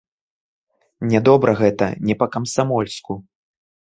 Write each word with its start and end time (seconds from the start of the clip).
Нядобра 1.09 1.53
гэта, 1.61 1.89
не 2.07 2.15
па-камсамольску. 2.21 3.13